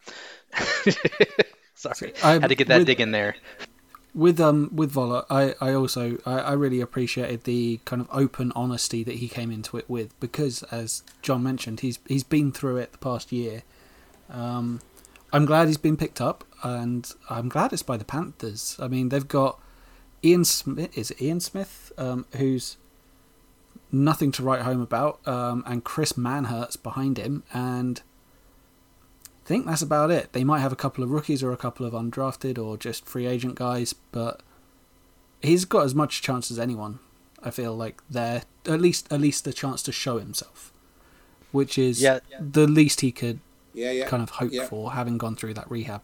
[1.75, 3.35] Sorry, I- had to get that with- dig in there.
[4.13, 8.51] with um with Voller, I I also I, I really appreciated the kind of open
[8.55, 12.77] honesty that he came into it with because as John mentioned, he's he's been through
[12.77, 13.63] it the past year.
[14.29, 14.79] Um,
[15.33, 18.75] I'm glad he's been picked up, and I'm glad it's by the Panthers.
[18.79, 19.59] I mean, they've got
[20.23, 20.95] Ian Smith.
[20.97, 21.91] Is it Ian Smith?
[21.97, 22.77] Um, who's
[23.91, 28.01] nothing to write home about, um, and Chris Manhertz behind him, and
[29.43, 30.33] I think that's about it.
[30.33, 33.25] They might have a couple of rookies or a couple of undrafted or just free
[33.25, 34.41] agent guys, but
[35.41, 36.99] he's got as much chance as anyone.
[37.43, 40.71] I feel like there, at least at least a chance to show himself,
[41.51, 42.19] which is Yeah.
[42.39, 43.39] the least he could
[43.73, 44.07] Yeah, yeah.
[44.07, 44.67] kind of hope yeah.
[44.67, 46.01] for, having gone through that rehab.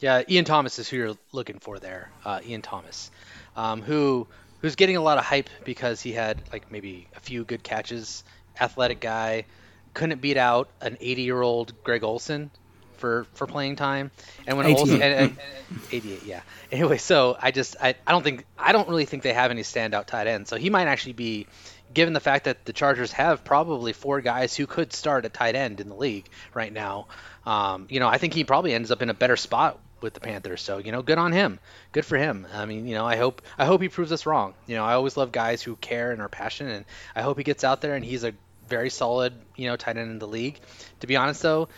[0.00, 2.10] Yeah, Ian Thomas is who you're looking for there.
[2.24, 3.10] Uh, Ian Thomas,
[3.54, 4.26] um, who
[4.60, 8.24] who's getting a lot of hype because he had like maybe a few good catches.
[8.60, 9.46] Athletic guy,
[9.94, 12.50] couldn't beat out an 80 year old Greg Olsen
[12.98, 14.10] for for playing time.
[14.46, 14.78] And when 88.
[14.78, 15.38] Olsen, and, and,
[15.70, 16.40] and- 88, yeah.
[16.70, 19.62] Anyway, so I just I, I don't think I don't really think they have any
[19.62, 20.50] standout tight ends.
[20.50, 21.46] So he might actually be.
[21.92, 25.56] Given the fact that the Chargers have probably four guys who could start at tight
[25.56, 27.08] end in the league right now,
[27.44, 30.20] um, you know, I think he probably ends up in a better spot with the
[30.20, 30.62] Panthers.
[30.62, 31.58] So you know, good on him.
[31.92, 32.46] Good for him.
[32.54, 34.54] I mean, you know, I hope I hope he proves us wrong.
[34.66, 36.84] You know, I always love guys who care and are passionate, and
[37.14, 38.32] I hope he gets out there and he's a
[38.68, 40.58] very solid, you know, tight end in the league.
[41.00, 41.68] To be honest, though,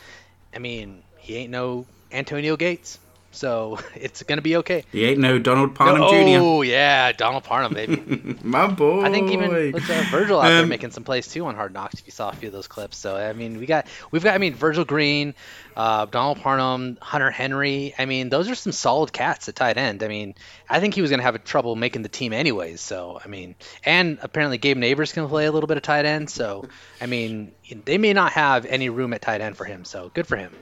[0.54, 2.98] I mean, he ain't no Antonio Gates,
[3.32, 4.84] so it's gonna be okay.
[4.92, 6.38] He ain't no Donald Parham Jr.
[6.40, 8.36] oh yeah, Donald Parham, baby.
[8.42, 9.02] My boy.
[9.02, 9.78] I think even uh,
[10.10, 11.94] Virgil out there Um, making some plays too on Hard Knocks.
[11.94, 14.34] If you saw a few of those clips, so I mean, we got we've got
[14.34, 15.34] I mean Virgil Green,
[15.76, 17.94] uh, Donald Parham, Hunter Henry.
[17.98, 20.02] I mean, those are some solid cats at tight end.
[20.02, 20.34] I mean,
[20.68, 22.80] I think he was gonna have trouble making the team anyways.
[22.80, 26.30] So I mean, and apparently Gabe Nabers can play a little bit of tight end.
[26.30, 26.66] So
[27.00, 27.52] I mean,
[27.84, 29.84] they may not have any room at tight end for him.
[29.84, 30.52] So good for him.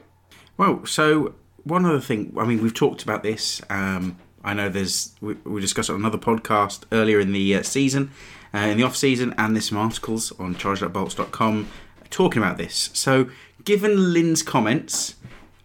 [0.57, 1.35] Well, so
[1.71, 2.35] one other thing.
[2.39, 3.63] I mean, we've talked about this.
[3.71, 7.63] Um, I know there's we, we discussed it on another podcast earlier in the uh,
[7.63, 8.11] season,
[8.53, 11.69] uh, in the off season, and there's some articles on charge.bolts.com
[12.11, 12.91] talking about this.
[12.93, 13.31] So,
[13.65, 15.15] given Lynn's comments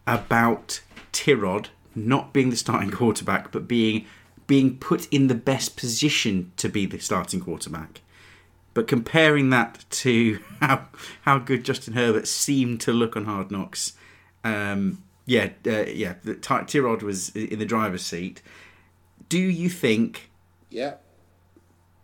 [0.06, 4.06] about Tyrod not being the starting quarterback, but being
[4.48, 8.02] being put in the best position to be the starting quarterback,
[8.74, 10.88] but comparing that to how
[11.22, 13.94] how good Justin Herbert seemed to look on Hard Knocks,
[14.44, 18.42] um, yeah, uh, yeah, the Ty- Tyrod was in the driver's seat.
[19.30, 20.30] Do you think
[20.70, 20.96] Yeah.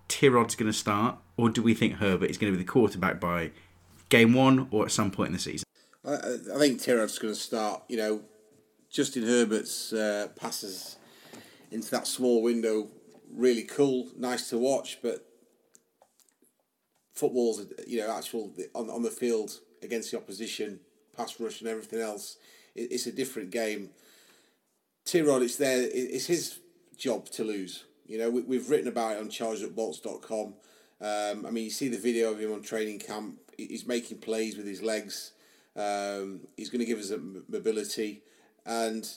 [0.09, 3.19] Tyrod's going to start, or do we think Herbert is going to be the quarterback
[3.19, 3.51] by
[4.09, 5.65] game one or at some point in the season?
[6.03, 7.83] I, I I think Tyrod's going to start.
[7.87, 8.21] You know,
[8.89, 10.97] Justin Herbert's uh, passes
[11.71, 12.89] into that small window
[13.33, 14.99] really cool, nice to watch.
[15.01, 15.25] But
[17.13, 20.79] football's you know actual on on the field against the opposition,
[21.15, 22.37] pass rush and everything else.
[22.75, 23.89] It, it's a different game.
[25.05, 25.81] Tyrod, it's there.
[25.81, 26.59] it- It's his
[26.97, 27.85] job to lose.
[28.05, 30.53] You know, we, we've written about it on chargedupbolts.com.
[31.01, 33.39] Um, I mean, you see the video of him on training camp.
[33.57, 35.31] He's making plays with his legs.
[35.75, 38.21] Um, he's going to give us a mobility,
[38.65, 39.07] and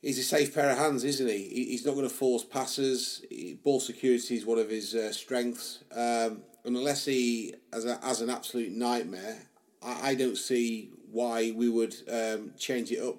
[0.00, 1.38] he's a safe pair of hands, isn't he?
[1.48, 3.24] He- He's not going to force passes.
[3.62, 5.84] Ball security is one of his uh, strengths.
[5.92, 9.38] Um, and unless he has, a, has an absolute nightmare,
[9.82, 13.16] I, I don't see why we would um, change it up.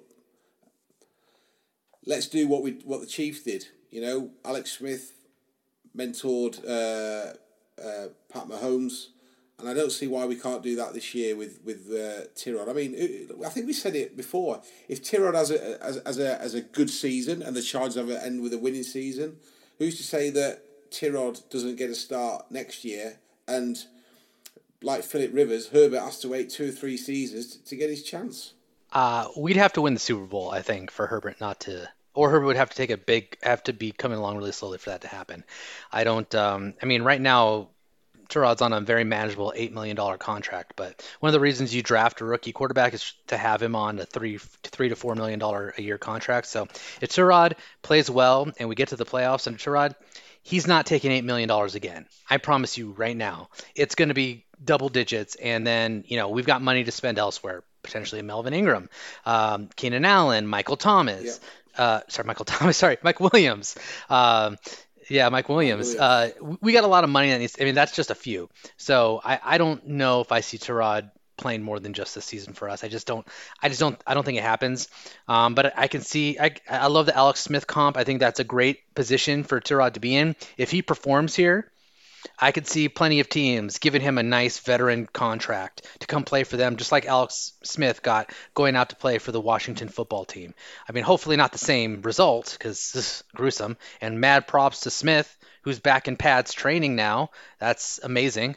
[2.04, 3.68] Let's do what we what the Chiefs did.
[3.90, 5.12] You know, Alex Smith
[5.96, 7.34] mentored uh,
[7.80, 9.06] uh, Pat Mahomes,
[9.58, 12.68] and I don't see why we can't do that this year with with uh, Tyrod.
[12.68, 14.60] I mean, I think we said it before.
[14.88, 18.10] If Tyrod has a as, as a as a good season and the Chargers have
[18.10, 19.36] a end with a winning season,
[19.78, 23.20] who's to say that Tyrod doesn't get a start next year?
[23.46, 23.78] And
[24.84, 28.52] like Philip Rivers, Herbert has to wait two or three seasons to, get his chance.
[28.92, 32.30] Uh, we'd have to win the Super Bowl, I think, for Herbert not to, or
[32.30, 34.90] Herbert would have to take a big, have to be coming along really slowly for
[34.90, 35.44] that to happen.
[35.90, 36.32] I don't.
[36.34, 37.70] Um, I mean, right now,
[38.28, 41.82] Tyrod's on a very manageable eight million dollar contract, but one of the reasons you
[41.82, 45.38] draft a rookie quarterback is to have him on a three, three to four million
[45.38, 46.46] dollar a year contract.
[46.46, 46.68] So
[47.00, 49.94] if Tyrod plays well and we get to the playoffs and Tyrod,
[50.42, 52.06] he's not taking eight million dollars again.
[52.28, 56.28] I promise you right now, it's going to be double digits, and then you know
[56.28, 57.62] we've got money to spend elsewhere.
[57.82, 58.88] Potentially Melvin Ingram,
[59.26, 61.38] um, Keenan Allen, Michael Thomas.
[61.76, 62.76] Uh, sorry, Michael Thomas.
[62.76, 63.76] Sorry, Mike Williams.
[64.08, 64.56] Um,
[65.08, 65.94] yeah, Mike Williams.
[65.94, 67.56] Uh, we got a lot of money that needs.
[67.60, 68.48] I mean, that's just a few.
[68.76, 72.52] So I, I don't know if I see Tyrod playing more than just this season
[72.52, 72.84] for us.
[72.84, 73.26] I just don't.
[73.62, 74.00] I just don't.
[74.06, 74.88] I don't think it happens.
[75.28, 76.38] Um, but I can see.
[76.38, 77.96] I, I love the Alex Smith comp.
[77.96, 80.36] I think that's a great position for Tyrod to be in.
[80.56, 81.70] If he performs here,
[82.38, 86.44] I could see plenty of teams giving him a nice veteran contract to come play
[86.44, 90.24] for them, just like Alex Smith got going out to play for the Washington football
[90.24, 90.54] team.
[90.88, 93.76] I mean, hopefully not the same result because this is gruesome.
[94.00, 97.30] And mad props to Smith, who's back in pads training now.
[97.58, 98.56] That's amazing.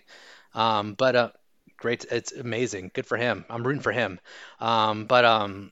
[0.54, 1.30] Um, but uh,
[1.78, 2.92] great, it's amazing.
[2.94, 3.46] Good for him.
[3.50, 4.20] I'm rooting for him.
[4.60, 5.72] Um, but um,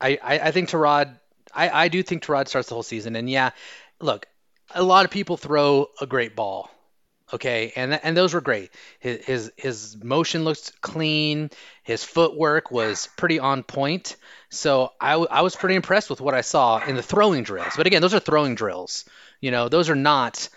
[0.00, 1.18] I, I, I think Tyrod,
[1.52, 3.16] I, I do think Tyrod starts the whole season.
[3.16, 3.50] And yeah,
[4.00, 4.26] look,
[4.74, 6.70] a lot of people throw a great ball.
[7.32, 8.70] Okay, and and those were great.
[9.00, 11.50] His his, his motion looks clean.
[11.82, 14.16] His footwork was pretty on point.
[14.50, 17.72] So I, w- I was pretty impressed with what I saw in the throwing drills.
[17.76, 19.04] But again, those are throwing drills.
[19.40, 20.48] You know, those are not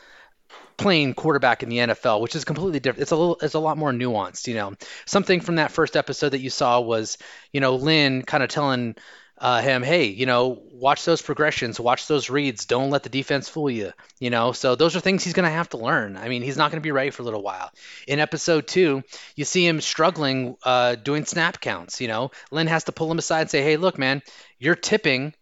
[0.78, 3.02] playing quarterback in the NFL, which is completely different.
[3.02, 4.48] It's a little, it's a lot more nuanced.
[4.48, 4.74] You know,
[5.06, 7.18] something from that first episode that you saw was,
[7.52, 8.96] you know, Lynn kind of telling
[9.40, 13.48] uh, him, hey, you know, watch those progressions, watch those reads, don't let the defense
[13.48, 14.52] fool you, you know.
[14.52, 16.18] So those are things he's going to have to learn.
[16.18, 17.72] I mean, he's not going to be ready for a little while.
[18.08, 19.04] In episode two,
[19.36, 22.02] you see him struggling uh, doing snap counts.
[22.02, 24.24] You know, Lynn has to pull him aside and say, hey, look, man,
[24.58, 25.34] you're tipping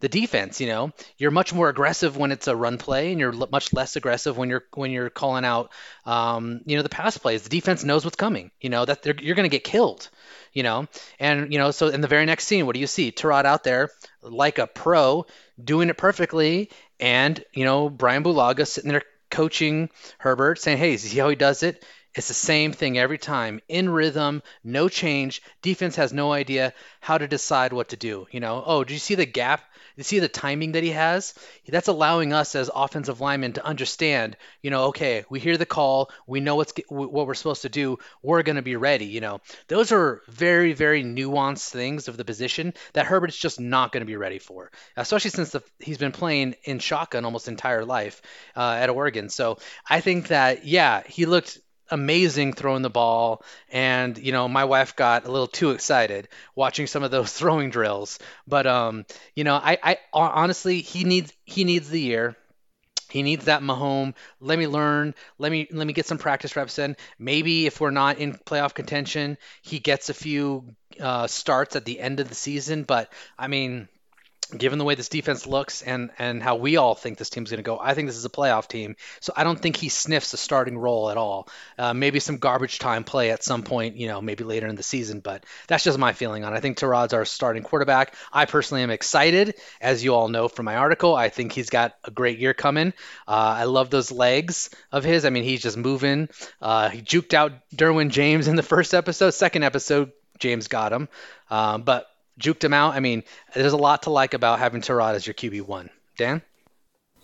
[0.00, 0.60] the defense.
[0.60, 3.72] You know, you're much more aggressive when it's a run play, and you're l- much
[3.72, 5.70] less aggressive when you're when you're calling out,
[6.04, 7.42] um, you know, the pass plays.
[7.42, 8.50] The defense knows what's coming.
[8.60, 10.10] You know that you're going to get killed
[10.54, 10.86] you know?
[11.18, 13.12] And you know so in the very next scene what do you see?
[13.12, 13.90] Tyrod out there
[14.22, 15.26] like a pro
[15.62, 16.70] doing it perfectly.
[16.98, 21.62] And you know Brian Bulaga sitting there coaching Herbert saying hey see how he does
[21.62, 21.84] it?
[22.14, 23.60] It's the same thing every time.
[23.68, 25.42] In rhythm no change.
[25.60, 28.26] Defense has no idea how to decide what to do.
[28.30, 28.62] You know?
[28.64, 29.62] Oh do you see the gap
[29.96, 31.34] you see the timing that he has?
[31.68, 36.10] That's allowing us as offensive linemen to understand, you know, okay, we hear the call,
[36.26, 39.40] we know what's what we're supposed to do, we're going to be ready, you know.
[39.68, 44.06] Those are very very nuanced things of the position that Herbert's just not going to
[44.06, 48.22] be ready for, especially since the, he's been playing in shotgun almost entire life
[48.56, 49.28] uh, at Oregon.
[49.28, 51.58] So I think that yeah, he looked
[51.90, 56.86] amazing throwing the ball and you know my wife got a little too excited watching
[56.86, 61.64] some of those throwing drills but um you know i i honestly he needs he
[61.64, 62.36] needs the year
[63.14, 64.14] he needs that Mahomes.
[64.40, 65.14] Let me learn.
[65.38, 66.96] Let me let me get some practice reps in.
[67.16, 72.00] Maybe if we're not in playoff contention, he gets a few uh, starts at the
[72.00, 72.82] end of the season.
[72.82, 73.88] But I mean,
[74.46, 77.58] given the way this defense looks and and how we all think this team's going
[77.58, 78.96] to go, I think this is a playoff team.
[79.20, 81.48] So I don't think he sniffs a starting role at all.
[81.78, 84.82] Uh, maybe some garbage time play at some point, you know, maybe later in the
[84.82, 85.20] season.
[85.20, 86.52] But that's just my feeling on.
[86.52, 86.56] it.
[86.56, 88.14] I think Tyrod's our starting quarterback.
[88.32, 91.14] I personally am excited, as you all know from my article.
[91.14, 92.92] I think he's got a great year coming.
[93.26, 95.24] Uh, I love those legs of his.
[95.24, 96.28] I mean, he's just moving.
[96.60, 99.30] Uh, he juked out Derwin James in the first episode.
[99.30, 101.08] Second episode, James got him.
[101.50, 102.06] Um, but
[102.38, 102.94] juked him out.
[102.94, 103.22] I mean,
[103.54, 105.90] there's a lot to like about having Tyrod as your QB one.
[106.16, 106.42] Dan?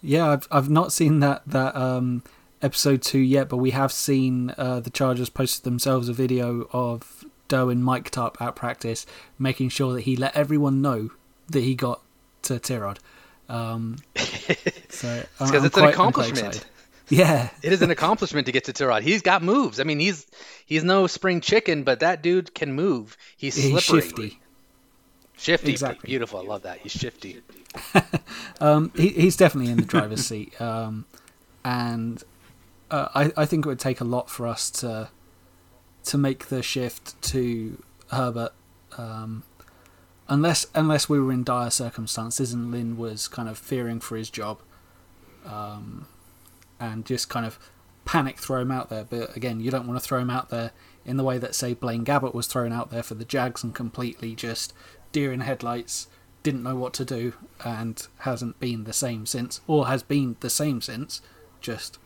[0.03, 2.23] Yeah, I've I've not seen that that um,
[2.63, 7.25] episode two yet, but we have seen uh, the Chargers posted themselves a video of
[7.49, 9.05] Derwin mic'd up at practice,
[9.39, 11.11] making sure that he let everyone know
[11.49, 12.01] that he got
[12.43, 12.99] to Tyrod.
[13.49, 13.99] Um,
[14.89, 16.65] so because it's, an accomplishment.
[17.09, 19.03] Yeah, it is an accomplishment to get to Tyrod.
[19.03, 19.81] He's got moves.
[19.81, 20.27] I mean, he's
[20.65, 23.17] he's no spring chicken, but that dude can move.
[23.37, 23.73] He's slippery.
[23.73, 24.41] He's shifty.
[25.41, 26.07] Shifty, exactly.
[26.07, 26.41] beautiful.
[26.41, 26.81] I love that.
[26.81, 27.41] He's shifty.
[28.61, 31.07] um, he, he's definitely in the driver's seat, um,
[31.65, 32.23] and
[32.91, 35.09] uh, I, I think it would take a lot for us to
[36.05, 38.53] to make the shift to Herbert,
[38.99, 39.45] um,
[40.29, 44.29] unless unless we were in dire circumstances and Lynn was kind of fearing for his
[44.29, 44.61] job,
[45.47, 46.07] um,
[46.79, 47.59] and just kind of
[48.05, 49.05] panic throw him out there.
[49.05, 50.73] But again, you don't want to throw him out there
[51.07, 53.75] in the way that say Blaine Gabbert was thrown out there for the Jags and
[53.75, 54.75] completely just
[55.13, 56.09] deer in headlights,
[56.43, 60.51] didn't know what to do, and hasn't been the same since, or has been the
[60.51, 61.21] same since,
[61.61, 61.99] just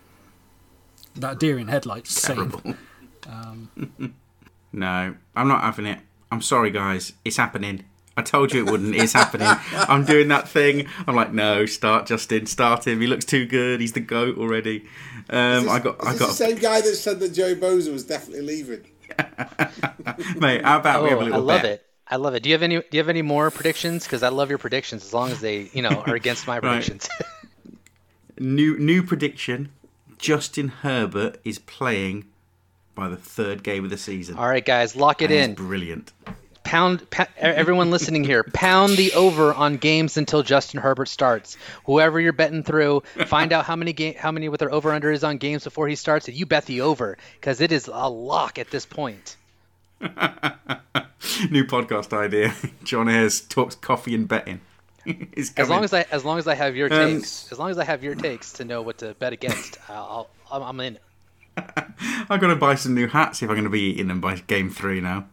[1.14, 2.60] that deer in headlights Terrible.
[2.60, 2.78] Same.
[3.26, 3.70] Um,
[4.72, 5.98] no, I'm not having it.
[6.30, 7.14] I'm sorry, guys.
[7.24, 7.84] It's happening.
[8.18, 8.94] I told you it wouldn't.
[8.94, 9.48] It's happening.
[9.72, 10.86] I'm doing that thing.
[11.06, 13.00] I'm like, no, start Justin, start him.
[13.00, 13.80] He looks too good.
[13.80, 14.84] He's the goat already.
[15.30, 18.04] Um, this, I got, I got the same guy that said that Joey Bosa was
[18.04, 18.84] definitely leaving.
[20.36, 21.72] Mate, how about oh, we have a oh, little I love bet?
[21.72, 21.86] it.
[22.06, 22.42] I love it.
[22.42, 22.76] Do you have any?
[22.76, 24.04] Do you have any more predictions?
[24.04, 27.08] Because I love your predictions, as long as they, you know, are against my predictions.
[28.38, 29.70] new new prediction:
[30.18, 32.26] Justin Herbert is playing
[32.94, 34.36] by the third game of the season.
[34.36, 35.54] All right, guys, lock it in.
[35.54, 36.12] Brilliant.
[36.62, 41.58] Pound, everyone listening here, pound the over on games until Justin Herbert starts.
[41.85, 45.12] Whoever you're betting through, find out how many game, how many with their over under
[45.12, 48.08] is on games before he starts, and you bet the over because it is a
[48.08, 49.37] lock at this point.
[51.50, 52.55] New podcast idea.
[52.85, 54.61] John Ayres talks coffee and betting.
[55.37, 57.79] as long as I as long as I have your um, takes, as long as
[57.79, 60.98] I have your takes to know what to bet against, I'll, i am in.
[61.57, 64.37] I've got to buy some new hats if I'm going to be eating them by
[64.37, 65.27] game three now.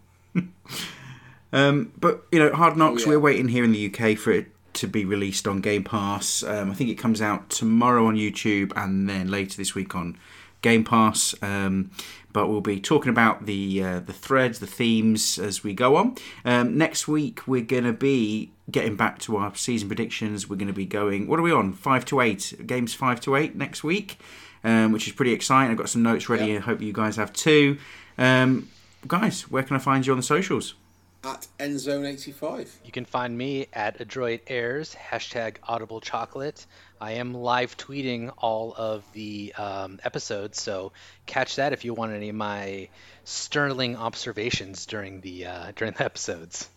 [1.52, 3.04] um, but you know, Hard Knocks.
[3.04, 3.18] Oh, yeah.
[3.18, 6.44] We're waiting here in the UK for it to be released on Game Pass.
[6.44, 10.18] Um, I think it comes out tomorrow on YouTube and then later this week on
[10.62, 11.36] Game Pass.
[11.42, 11.92] Um,
[12.34, 16.16] but we'll be talking about the uh, the threads, the themes as we go on.
[16.46, 20.50] Um, next week we're going to be getting back to our season predictions.
[20.50, 21.28] We're going to be going.
[21.28, 21.74] What are we on?
[21.74, 22.94] Five to eight games.
[22.94, 24.20] Five to eight next week,
[24.64, 25.72] um, which is pretty exciting.
[25.72, 26.52] I've got some notes ready.
[26.52, 26.58] Yeah.
[26.58, 27.78] I hope you guys have too.
[28.18, 28.70] Um,
[29.08, 30.76] guys, where can I find you on the socials?
[31.24, 32.68] At Endzone85.
[32.84, 36.66] You can find me at Adroit Airs, hashtag Audible Chocolate.
[37.02, 40.92] I am live tweeting all of the um, episodes, so
[41.26, 42.90] catch that if you want any of my
[43.24, 46.70] sterling observations during the uh, during the episodes.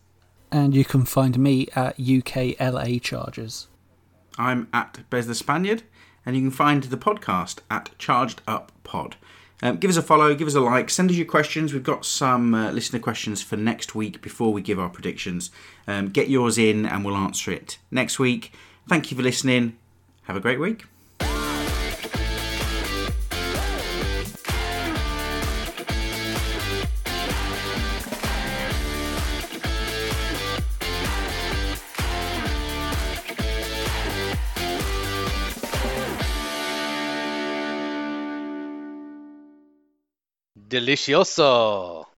[0.51, 3.69] And you can find me at UKLA Chargers.
[4.39, 5.83] I'm at Bez the Spaniard,
[6.25, 9.17] and you can find the podcast at Charged Up Pod.
[9.63, 11.75] Um, give us a follow, give us a like, send us your questions.
[11.75, 15.51] We've got some uh, listener questions for next week before we give our predictions.
[15.87, 18.53] Um, get yours in, and we'll answer it next week.
[18.89, 19.77] Thank you for listening.
[20.25, 20.85] Have a great week.
[40.75, 42.07] Delicioso!